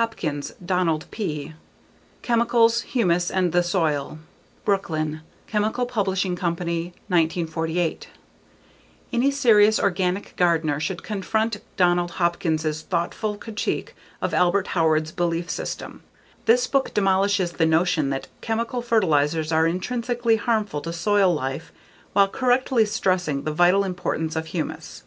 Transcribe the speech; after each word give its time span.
Hopkins, 0.00 0.54
Donald 0.64 1.04
P. 1.10 1.52
Chemicals, 2.22 2.80
Humus 2.96 3.30
and 3.30 3.52
the 3.52 3.62
Soil. 3.62 4.18
Brooklyn: 4.64 5.20
Chemical 5.48 5.84
Publishing 5.84 6.34
Company, 6.34 6.94
1948. 7.08 8.08
Any 9.12 9.30
serious 9.30 9.78
organic 9.78 10.34
gardener 10.36 10.80
should 10.80 11.02
confront 11.02 11.60
Donald 11.76 12.12
Hopkins' 12.12 12.80
thoughtful 12.80 13.36
critique 13.36 13.94
of 14.22 14.32
Albert 14.32 14.68
Howard's 14.68 15.12
belief 15.12 15.50
system. 15.50 16.02
This 16.46 16.66
book 16.66 16.94
demolishes 16.94 17.52
the 17.52 17.66
notion 17.66 18.08
that 18.08 18.28
chemical 18.40 18.80
fertilizers 18.80 19.52
are 19.52 19.66
intrinsically 19.66 20.36
harmful 20.36 20.80
to 20.80 20.90
soil 20.94 21.34
life 21.34 21.70
while 22.14 22.28
correctly 22.28 22.86
stressing 22.86 23.42
the 23.42 23.52
vital 23.52 23.84
importance 23.84 24.36
of 24.36 24.46
humus. 24.46 25.02